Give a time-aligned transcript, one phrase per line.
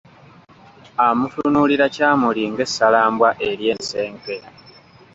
[1.07, 4.35] Amutunulira kyamuli ng’essalambwa ery’ensenke.